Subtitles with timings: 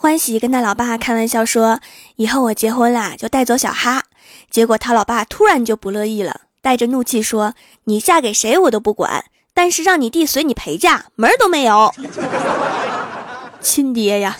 [0.00, 1.80] 欢喜跟他老爸开玩笑说
[2.14, 4.04] ：“以后我结婚啦，就带走小哈。”
[4.48, 11.92] 结果他老爸突然就不乐意了，带着怒气说：“你嫁给谁我都不管，但是让你弟随你陪嫁，门儿都没有。
[13.60, 14.36] ”亲爹呀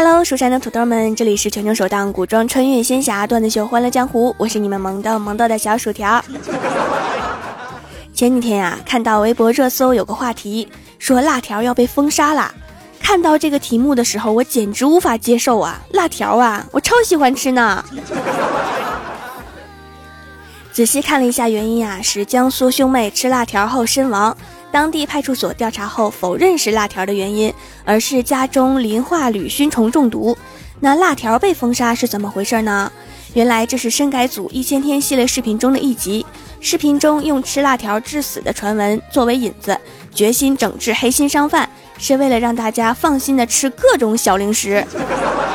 [0.00, 6.24] ！Hello，蜀山的土豆们，这里是全球首档古装穿越仙侠段子秀《欢乐江湖》，我是你们萌豆萌豆的小薯条。
[8.14, 10.68] 前几天呀，看到微博热搜有个话题，
[11.00, 12.54] 说辣条要被封杀了。
[13.00, 15.82] 看到这个题目的时候，我简直无法接受啊！
[15.90, 17.84] 辣条啊，我超喜欢吃呢。
[20.70, 24.36] 仔细看了一下原因啊，是江苏兄妹吃辣条后身亡。
[24.70, 27.52] 当地派出所调查后否认是辣条的原因，
[27.84, 30.36] 而是家中磷化铝熏虫中毒。
[30.80, 32.92] 那辣条被封杀是怎么回事呢？
[33.34, 36.24] 原来这是深改组一千天系列视频中的一集。
[36.60, 39.78] 视频中用吃辣条致死的传闻作为引子，
[40.14, 44.84] 决心整治黑心商贩，是为了让大家放心的吃各种小零食，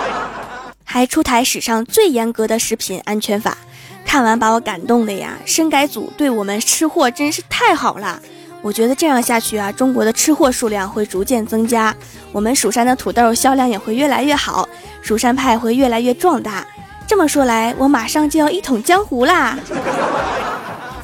[0.83, 3.57] 还出台史上最严格的食品安全法。
[4.05, 5.37] 看完把我感动的呀！
[5.45, 8.21] 深改组对我们吃货真是太好了。
[8.63, 11.93] 我觉得这样下去啊，中国的吃货数量会逐渐增加，
[12.31, 14.67] 我们蜀山的土豆销量也会越来越好，
[15.01, 16.65] 蜀山派会越来越壮大。
[17.05, 19.59] 这么说来，我马上就要一统江湖啦！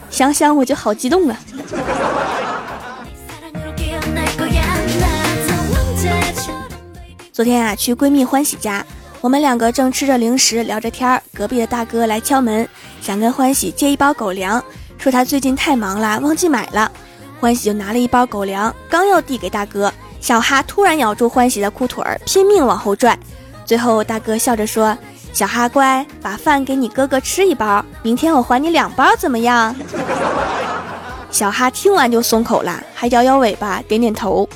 [0.10, 1.38] 想想我就好激动啊！
[7.34, 8.86] 昨天啊，去闺蜜欢喜家，
[9.20, 12.68] 我们两个正吃着零食聊着天儿，隔壁的大哥来敲门，
[13.02, 14.64] 想跟欢喜借一包狗粮，
[14.98, 16.90] 说他最近太忙了，忘记买了。
[17.40, 23.18] 欢喜就拿了一包狗粮，刚要递给大哥，小哈突然咬住欢喜的裤腿儿，拼命往后拽。
[23.66, 24.98] 最后大哥笑着说
[25.32, 29.74] ：“小哈乖，把饭给你哥哥吃一包，明天我还你两包，怎么样？”
[31.32, 34.50] 小哈听完就松口了，还摇摇尾巴，点点头。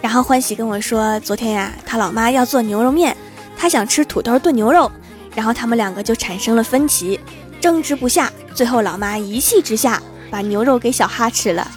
[0.00, 3.14] 然后欢喜跟我说，昨天呀，他老妈要做牛肉面，
[3.56, 4.90] 他想吃土豆炖牛肉。
[5.34, 7.18] 然后他们两个就产生了分歧，
[7.60, 11.70] 争执不下，最后老妈一气之下把牛肉给小哈吃了。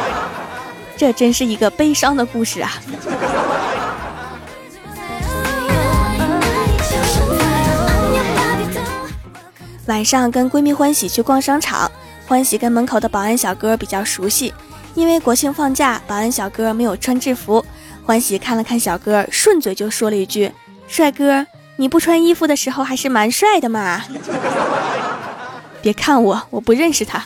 [0.96, 2.72] 这真是一个悲伤的故事啊！
[9.86, 11.90] 晚上跟闺蜜欢喜去逛商场，
[12.26, 14.52] 欢喜跟门口的保安小哥比较熟悉，
[14.94, 17.64] 因为国庆放假，保安小哥没有穿制服。
[18.04, 20.50] 欢喜看了看小哥，顺嘴就说了一句
[20.88, 21.46] ：“帅哥。”
[21.78, 24.02] 你不穿衣服的时候还是蛮帅的嘛！
[25.82, 27.22] 别看我，我不认识他。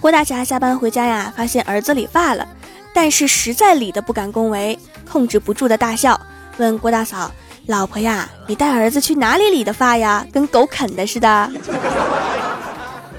[0.00, 2.46] 郭大侠下班回家呀，发现儿子理发了，
[2.94, 4.78] 但是实在理的不敢恭维，
[5.10, 6.20] 控制不住的大笑，
[6.58, 7.32] 问郭大嫂
[7.66, 10.24] ：“老婆呀，你带儿子去哪里理的发呀？
[10.32, 11.50] 跟狗啃的似的。”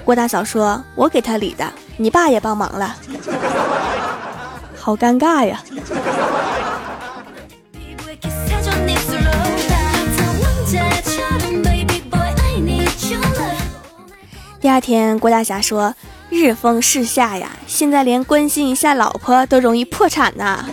[0.06, 2.94] 郭大嫂说：“我给他理的。”你爸也帮忙了，
[4.78, 5.60] 好尴尬呀！
[14.60, 15.94] 第二天，郭大侠说
[16.28, 20.66] ：“日风势下呀，现在连关心一下老婆都容易破产呐。”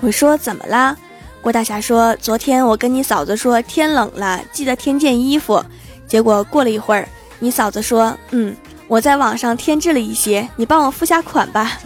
[0.00, 0.96] 我说：“怎么了？”
[1.42, 5.64] 郭大侠说：“昨天我跟你嫂子说天冷了，记得添件衣服。
[6.06, 7.08] 结果过了一会儿，
[7.40, 8.54] 你嫂子说：‘嗯。’”
[8.92, 11.78] 我在网上添置了一些，你帮我付下款吧。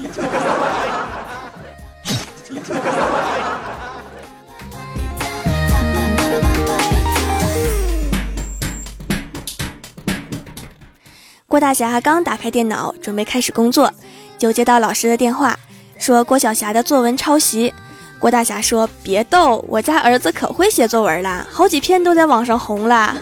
[11.46, 13.94] 郭大侠刚打开电脑，准备开始工作，
[14.36, 15.56] 就接到老师的电话，
[16.00, 17.72] 说郭晓霞的作文抄袭。
[18.18, 23.16] 郭大侠说：“别逗，我家儿子可会写作文了，好几篇都在网上红了。”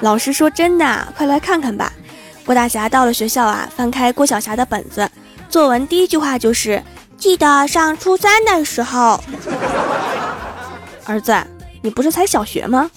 [0.00, 1.92] 老师说：“真的，快来看看吧。”
[2.48, 5.06] 郭大侠到了学校啊，翻开郭晓霞的本子，
[5.50, 6.82] 作文第一句话就是
[7.18, 9.22] ：“记得上初三的时候。”
[11.04, 11.36] 儿子，
[11.82, 12.90] 你不是才小学吗？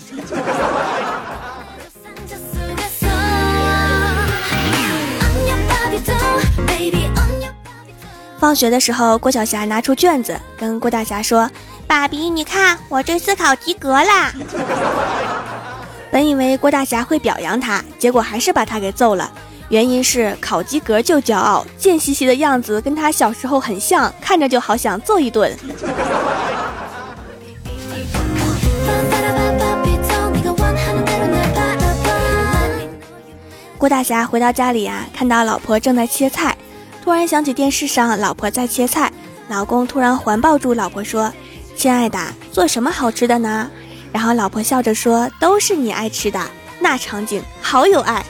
[8.40, 11.52] 放学的时候，郭晓霞拿出卷子跟郭大侠说
[11.86, 14.32] ：“爸比，你看我这次考及格啦。”
[16.12, 19.32] 本以为郭大侠会表扬他，结果还是把他给揍了。
[19.70, 25.58] 原因是考及格就骄傲，贱兮兮的样子跟他小时候很像，看着就好想揍一顿。
[33.78, 36.56] 郭大侠回到家里呀，看到老婆正在切菜，
[37.02, 39.10] 突然想起电视上老婆在切菜，
[39.48, 41.32] 老公突然环抱住老婆说
[41.76, 42.20] ：“亲爱的，
[42.52, 43.72] 做什么好吃的呢？”
[44.12, 46.40] 然后老婆笑着说：“都是你爱吃的。”
[46.80, 48.26] 那场景好有爱。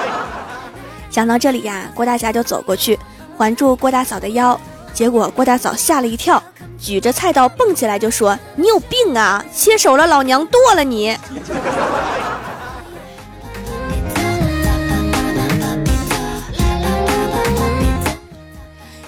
[1.10, 2.98] 想到这里呀，郭大侠就走过去
[3.36, 4.60] 环住郭大嫂的腰，
[4.92, 6.42] 结果郭大嫂吓了一跳，
[6.78, 9.44] 举着菜刀蹦起来就说：“你有病啊！
[9.54, 11.16] 切手了，老娘剁了你！”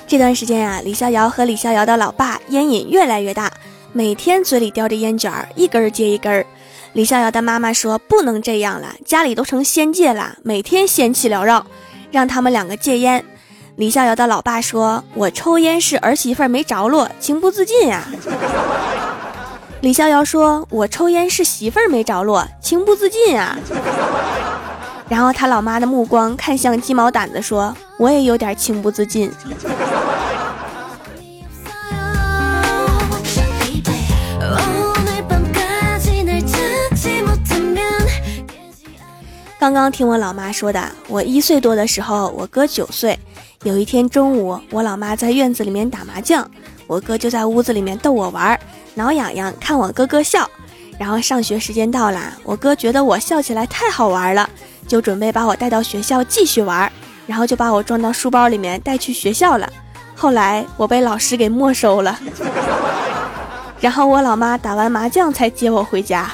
[0.07, 3.51] 这段时间呀，李逍遥和李逍遥的老爸烟瘾越来越大，
[3.95, 6.47] 每天嘴里叼着烟卷儿，一根儿接一根儿。
[6.95, 11.67] 李逍遥的妈妈说：“不能这样了，家里都成仙界了，每天仙气缭绕，
[12.11, 13.23] 让他们两个戒烟。”
[13.77, 18.07] 李逍遥的老爸说：“我抽烟是儿媳妇儿没着落，情不自禁呀。”
[19.83, 23.59] 李逍遥说：“我抽烟是媳妇儿没着落，情不自禁啊。”
[25.07, 29.31] 然后他老妈的目光看向鸡毛掸子，说：“我也有点情不自禁。”
[39.63, 43.17] 刚刚听我老妈说的，我一岁多的时候，我哥九岁。
[43.63, 46.45] 有一天中午，我老妈在院子里面打麻将，
[46.89, 48.59] 我哥就在屋子里面逗我玩，
[48.95, 50.51] 挠痒痒看我哥哥笑。
[50.99, 54.51] 然后上学时间到了，我哥觉得我笑起来太好玩了，
[54.89, 56.91] 就准备把我带到学校继续玩，
[57.29, 59.73] 然后就把我装到书包里面带去学校了。
[60.17, 62.19] 后来我被老师给没收了，
[63.79, 66.33] 然后我老妈打完麻将才接我回家。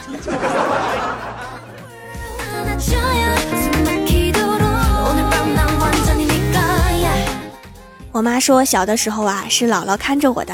[8.18, 10.52] 我妈说，小的时候啊是姥姥看着我的，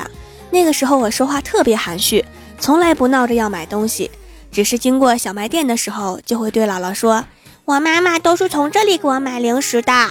[0.51, 2.23] 那个时候我说话特别含蓄，
[2.59, 4.11] 从来不闹着要买东西，
[4.53, 7.25] 只是经过小卖店的时候，就会对姥姥说
[7.65, 10.11] ：“我妈妈都是从这里给我买零食的。”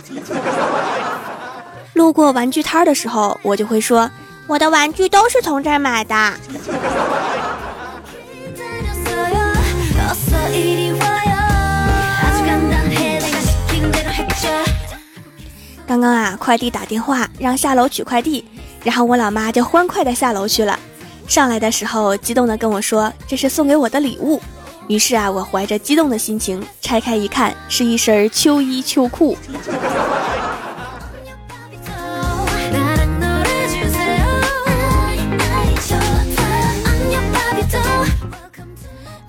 [1.93, 4.09] 路过玩具摊的时候，我就会说
[4.49, 6.33] ：“我的玩具都是从这儿买的。”
[15.85, 18.43] 刚刚啊，快递打电话让下楼取快递，
[18.83, 20.79] 然后我老妈就欢快的下楼去了。
[21.27, 24.41] 上来的时候，激动的跟我说：“这是送给我的礼物。”
[24.87, 29.37] 于是啊，我怀着激动的心情拆开一看，是一身秋衣秋裤。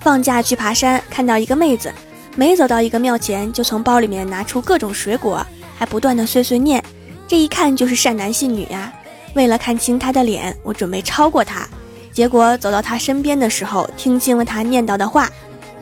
[0.01, 1.93] 放假去爬山，看到一个妹子，
[2.37, 5.45] 没走到一个庙前，就从包里面拿出各种水果。
[5.77, 6.83] 还不断的碎碎念，
[7.27, 8.93] 这一看就是善男信女呀。
[9.35, 11.67] 为了看清他的脸，我准备超过他。
[12.13, 15.29] 结果走到他身边的时候，听清了他念叨的话：“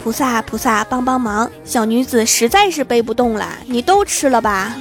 [0.03, 4.75] 菩萨菩萨帮帮忙，小女子实在是背不动了，你都吃了吧。”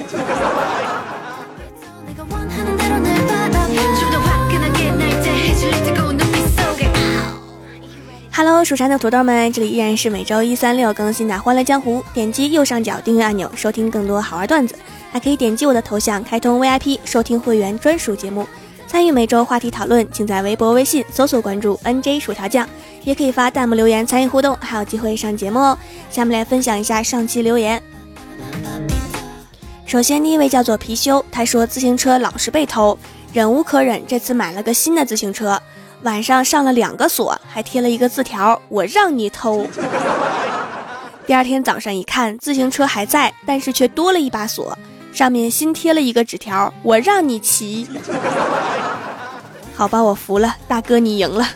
[8.44, 12.00] Hello，蜀山的土豆们，这里依然是每周一、三、六更新的《欢乐江湖》。
[12.12, 14.74] 点击右上角订阅按钮，收听更多好玩段子。
[15.12, 18.48] 还可以点击我的头像开通 VIP 收听会员专属节目，
[18.88, 22.68] 参与每周话题讨论，请在微博、微信搜索关注 NJ 薯条酱，
[23.04, 25.78] 也可以发弹幕留言参与互动，还有机会上节目哦。
[26.10, 27.80] 下面来分享一下上期留言。
[29.86, 32.98] 首先第一位叫做貔貅，他说自行车老是被偷，
[33.34, 35.62] 忍无可忍，这次买了个新的自行车，
[36.04, 39.68] 晚上上了两个锁，还贴了一个字条：我让你偷。
[41.28, 44.76] 第二天早上一看，自行车还在，但是却多了一把锁。
[45.14, 47.88] 上面新贴了一个纸条，我让你骑，
[49.76, 51.48] 好吧，我服了，大哥你赢了。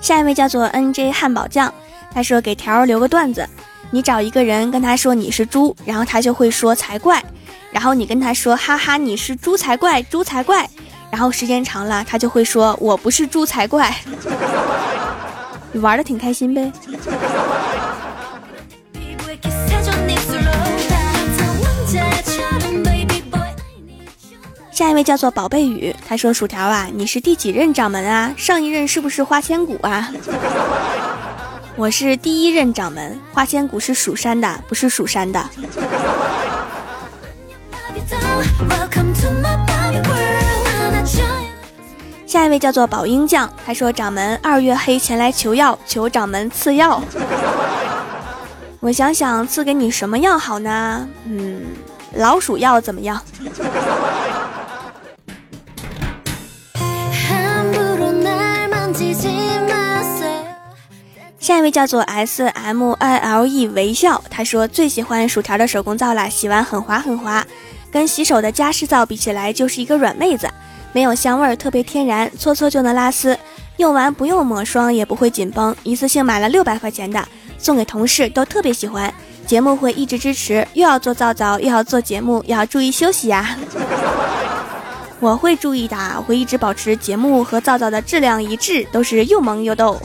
[0.00, 1.74] 下一位叫做 N J 汉堡酱，
[2.14, 3.48] 他说给条留个段子，
[3.96, 7.24] 你找一个人跟他说你是猪，然后他就会说才怪，
[7.70, 10.68] 然后你跟他说哈哈你是猪才怪，猪才怪，
[11.10, 13.90] 然后时间长了他就会说我不是猪才怪。
[15.72, 16.70] 你玩的挺开心呗。
[24.70, 28.34] 下一位叫做宝贝雨，他说：“薯条啊，你是第几任掌门啊？
[28.36, 30.12] 上一任是不是花千骨啊？”
[31.78, 35.44] 我是第一任掌门，花千骨是蜀山的，不是蜀山的。
[42.26, 47.02] 下一位叫做宝英酱，他说掌门二月黑前来求药，求掌门赐药。
[48.80, 51.06] 我想想赐给你什么药好呢？
[51.26, 51.60] 嗯，
[52.14, 53.22] 老鼠药怎么样？
[61.46, 67.46] 下一位叫做 S M I L E 微笑，他说最喜欢薯条的手工皂啦，洗完很滑很滑，
[67.88, 70.50] 跟洗手的加湿皂比起来就是一个软妹子，
[70.92, 73.38] 没有香味儿，特别天然，搓搓就能拉丝，
[73.76, 77.24] 用完不用抹霜也不会紧绷，一次性买了六百块钱的，
[77.58, 79.14] 送给同事都特别喜欢，
[79.46, 83.56] 节目会一直支持，又要做皂皂又要做节目，要注意休息呀。
[85.20, 90.02] 我会注意的，我会一直保持节目和皂皂的质量一致，都是又萌又逗。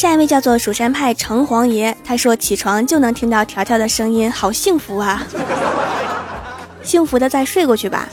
[0.00, 5.22] 下一位叫做蜀山派城隍爷，他说起床就能听到条条的声音，好幸福啊！
[6.82, 8.08] 幸福的再睡过去吧。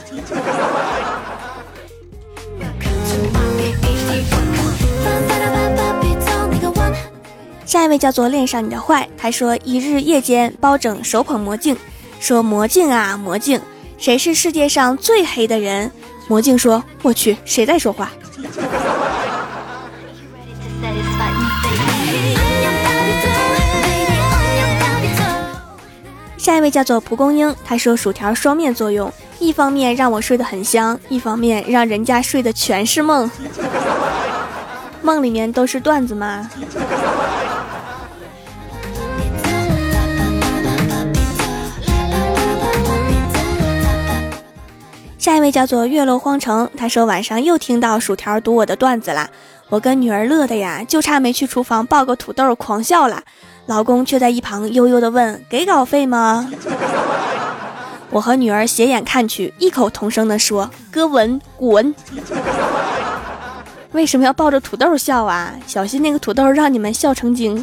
[7.64, 11.74] 下一位叫做恋上你的坏，他说一日夜间包拯手捧魔镜，
[12.20, 13.58] 说魔镜啊魔镜，
[13.96, 15.90] 谁是世界上最黑的人？
[16.26, 18.12] 魔镜说我去，谁在说话？
[26.38, 33.28] 下一位叫做蒲公英，他说薯条双面作用，一方面让我睡得很香，一方面让人家睡的全是梦，
[35.02, 36.48] 梦里面都是段子吗？
[45.18, 49.28] 下一位叫做月落荒城，他说晚上又听到薯条读我的段子啦，
[49.68, 53.22] 我跟女儿乐的呀，就差没去厨房抱个土豆狂笑了。
[53.68, 56.50] 老公却在一旁悠悠地问：“给稿费吗？”
[58.08, 61.94] 我和女儿斜眼看去，异口同声地说：“哥文滚！”
[63.92, 65.52] 为什么要抱着土豆笑啊？
[65.66, 67.62] 小心那个土豆让你们笑成精。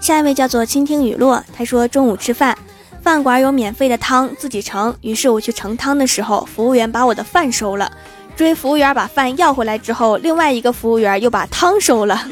[0.00, 2.56] 下一位叫做倾听雨落，他说中午吃饭，
[3.02, 4.96] 饭馆有免费的汤，自己盛。
[5.02, 7.92] 于是我去盛汤的时候，服务员把我的饭收了。
[8.36, 12.22] 追服务员把饭要回来之后，另外一个服务员又把汤收了。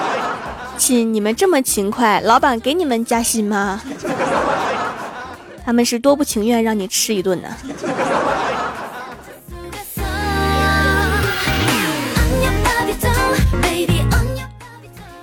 [0.76, 3.80] 亲，你们这么勤快，老板给你们加薪吗？
[5.64, 7.48] 他们是多不情愿让你吃一顿呢。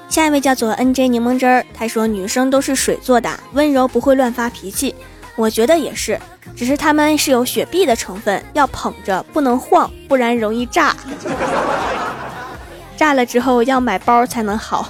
[0.10, 4.96] 下一位叫做 N J 柠檬汁儿，他说女生都是水做的，温柔不会乱发脾气。
[5.38, 6.20] 我觉得也是，
[6.56, 10.96] 只是他们是有雪碧的成分，要捧着不能晃，不然容易炸。
[12.98, 14.90] 炸了之后要买包才能好。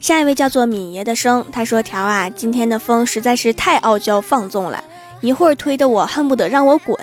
[0.00, 4.82] 下一位叫做敏爷的生，他说：“条啊，今天的风实在是太傲娇放纵了，
[5.20, 6.96] 一会儿推的我恨不得让我滚，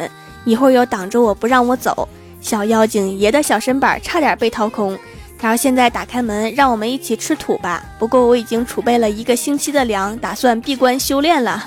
[0.44, 2.10] 一会儿又挡着我不让我走。
[2.42, 4.98] 小妖精爷的小身板差点被掏空。”
[5.42, 7.84] 然后现在打开门，让我们一起吃土吧。
[7.98, 11.64] 不过我已经储备了一个星期的粮，打算闭关修炼了。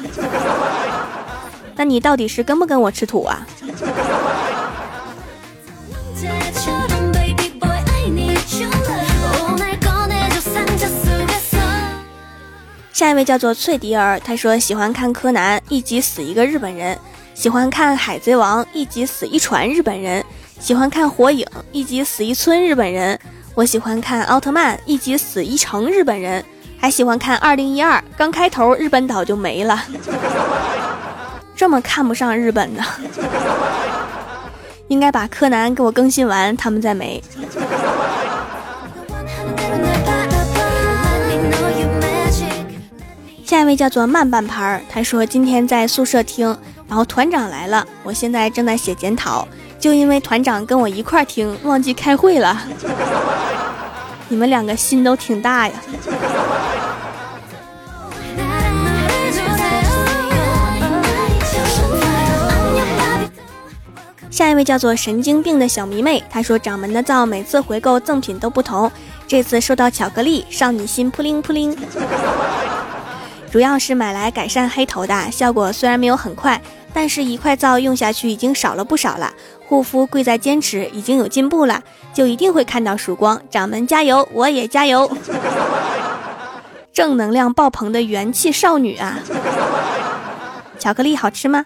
[1.74, 3.46] 那你到底是跟不跟我吃土啊？
[12.92, 16.94] 下一位叫做翠迪儿，他说喜欢看柯南，一集死一个日本人；
[17.34, 20.22] 喜欢看海贼王，一集死一船日本人；
[20.60, 23.18] 喜欢看火影，一集死一村日本人。
[23.54, 26.42] 我喜欢看奥特曼，一集死一成日本人，
[26.78, 29.78] 还喜欢看二零一二，刚开头日本岛就没了，
[31.54, 32.82] 这么看不上日本的，
[34.88, 37.22] 应该把柯南给我更新完，他们再没。
[43.44, 46.56] 下一位叫做慢半拍儿，他说今天在宿舍听，
[46.88, 49.46] 然后团长来了，我现在正在写检讨。
[49.82, 52.62] 就因为团长跟我一块听，忘记开会了。
[54.28, 55.74] 你们两个心都挺大呀。
[64.30, 68.88] 下一位叫做神经病的小迷妹，她说掌门的皂每次回购赠品都不同，
[69.26, 71.76] 这次收到巧克力，少女心扑灵扑灵。
[73.50, 76.62] 主要是买来改善黑头的，效果虽然没有很快，
[76.92, 79.32] 但是一块皂用下去已经少了不少了。
[79.66, 81.82] 护肤贵在坚持，已经有进步了，
[82.12, 83.40] 就一定会看到曙光。
[83.50, 85.10] 掌门加油，我也加油！
[86.92, 89.18] 正能量爆棚的元气少女啊！
[90.78, 91.64] 巧克力好吃吗？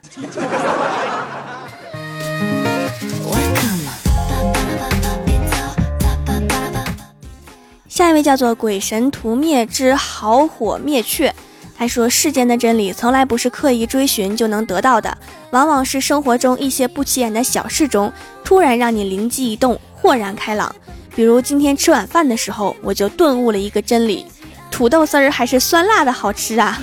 [7.89, 11.35] 下一位叫做鬼神屠灭之好火灭却，
[11.79, 15.17] 他说世间的真理从来不是刻意追寻就能得到的，
[15.51, 20.75] 往往是生活中一些不起眼的小事中，突然让你灵机一动，豁然开朗。
[21.15, 24.27] 比如今天吃晚饭的时候，我就顿悟了一个真理：
[24.71, 26.81] 土豆丝儿还是酸辣的好吃啊！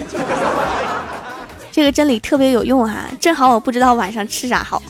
[1.71, 4.81] 这个真理特别有用哈，正好我不知道晚上吃啥好。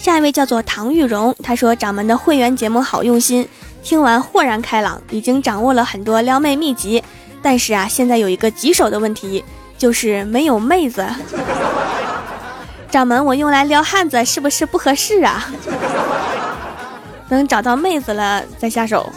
[0.00, 3.46] 下一位叫做唐玉荣，他说掌门的会员节目好用心，
[3.82, 7.04] 听完豁然开朗，已经掌握了很多撩妹秘籍。
[7.42, 9.44] 但是啊，现在有一个棘手的问题，
[9.76, 11.06] 就是没有妹子。
[12.90, 15.52] 掌门，我用来撩汉子是不是不合适啊？
[17.28, 19.12] 等找到妹子了再下手。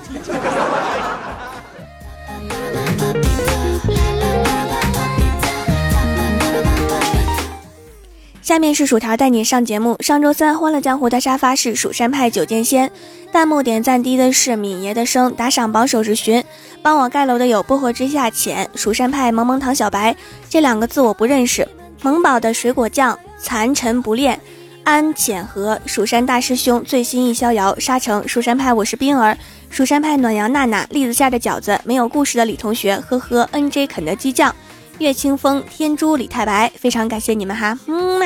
[8.44, 9.96] 下面是薯条带你上节目。
[10.02, 12.92] 上周三欢乐江湖的沙发是蜀山派九剑仙，
[13.32, 16.44] 弹幕点赞低的是敏爷的生，打赏榜首是寻，
[16.82, 20.14] 帮我盖楼的有薄荷之下浅，蜀山派萌萌糖小白
[20.50, 21.66] 这两个字我不认识。
[22.02, 24.38] 萌宝的水果酱，残尘不恋，
[24.84, 29.38] 安浅和蜀山大师兄最新一逍遥沙城蜀山派我是冰儿，
[29.70, 34.54] 蜀山派暖阳娜娜栗子馅的饺子没有故事的李同学，呵呵，N J 肯德基酱。
[35.00, 38.26] 月清风、天珠、李太白，非常感谢你们哈，嗯嘛。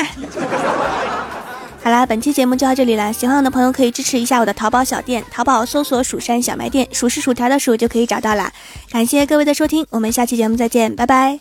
[1.84, 8.52] 好啦，本期节目就到这里了，喜欢我的朋友可以支持一下我的淘宝小店，淘宝搜索“蜀山小卖店”，数是薯条的数就可以找到了。
[8.92, 11.40] 感谢各位的收听，我们下期节目再见，拜拜。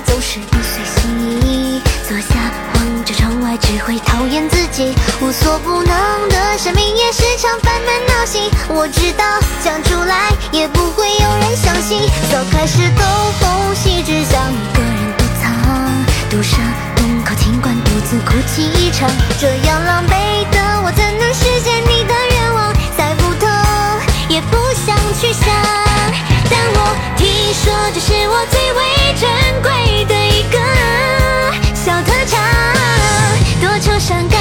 [0.00, 2.34] 总是不随心意，坐下
[2.74, 4.92] 望着窗外，只会讨厌自己。
[5.20, 8.50] 无所不能的生命也时常烦闷闹心。
[8.68, 9.24] 我知道
[9.62, 12.02] 讲出来也不会有人相信。
[12.30, 13.04] 早开始兜
[13.38, 15.52] 风戏，只想一个人躲藏。
[16.28, 16.58] 堵上
[16.96, 19.08] 洞口，尽管独自哭泣一场。
[19.38, 22.74] 这样狼狈的我，怎能实现你的愿望？
[22.96, 23.46] 再不透
[24.28, 26.33] 也不想去想。
[26.50, 26.78] 但我
[27.16, 28.78] 听说这是我最为
[29.20, 29.28] 珍
[29.62, 30.58] 贵的一个
[31.74, 32.40] 小特长，
[33.60, 34.38] 多愁善感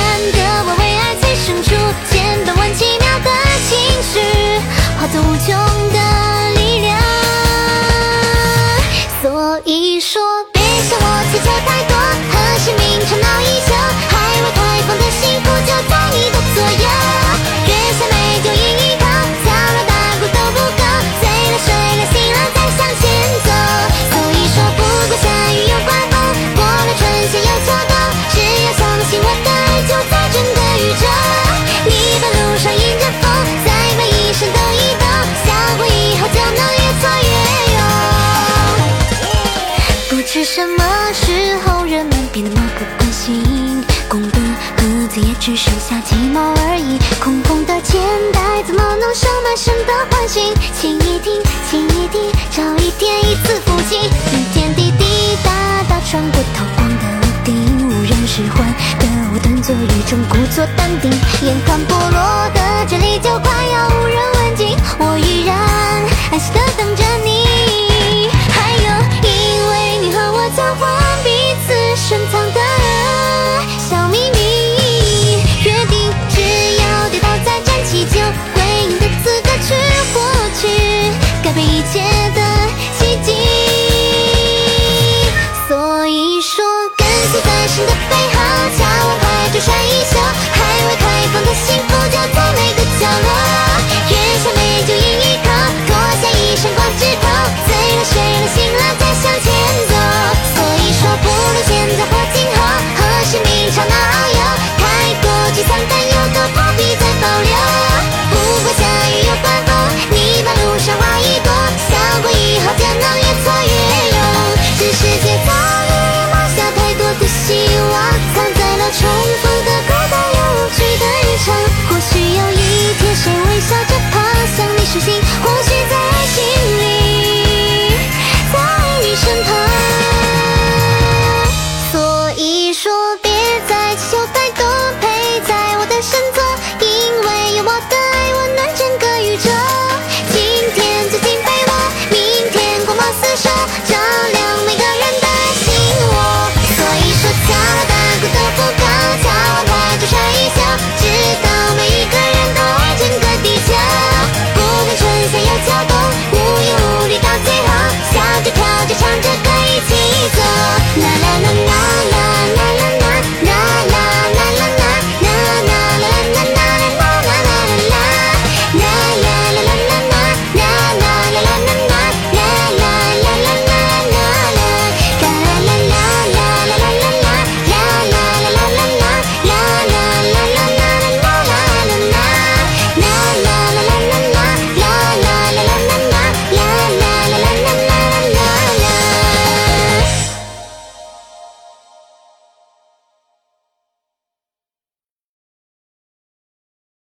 [40.43, 43.81] 什么时候人们变得漠不关心？
[44.09, 44.39] 孤的
[44.75, 46.99] 盒子也只剩下寂寞而已。
[47.23, 48.01] 空空的钱
[48.33, 50.53] 袋怎么能收满神的欢喜？
[50.77, 54.01] 请一听，请一听，找一天一次抚琴。
[54.03, 58.67] 雨天滴滴答答穿过透光的屋顶，无人使唤
[58.99, 61.09] 的我端坐雨中，故作淡定。
[61.41, 65.55] 眼看破落的这里就快要无人问津，我依然
[66.31, 67.02] 安心的等着。
[72.13, 72.62] 珍藏的